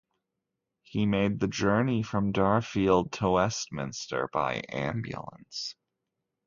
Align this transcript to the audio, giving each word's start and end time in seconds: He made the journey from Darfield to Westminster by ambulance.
He 0.81 1.05
made 1.05 1.39
the 1.39 1.47
journey 1.47 2.01
from 2.01 2.33
Darfield 2.33 3.11
to 3.19 3.29
Westminster 3.29 4.27
by 4.33 4.63
ambulance. 4.67 5.75